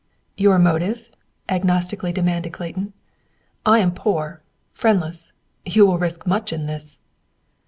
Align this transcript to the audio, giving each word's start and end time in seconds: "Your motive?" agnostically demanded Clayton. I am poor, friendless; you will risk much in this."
"Your 0.35 0.57
motive?" 0.57 1.11
agnostically 1.47 2.11
demanded 2.11 2.53
Clayton. 2.53 2.93
I 3.67 3.77
am 3.77 3.93
poor, 3.93 4.41
friendless; 4.71 5.31
you 5.63 5.85
will 5.85 5.99
risk 5.99 6.25
much 6.25 6.51
in 6.51 6.65
this." 6.65 6.99